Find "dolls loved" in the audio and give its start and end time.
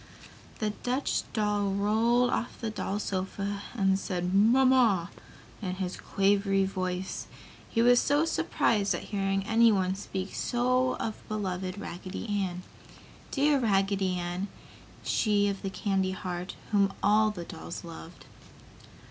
17.45-18.25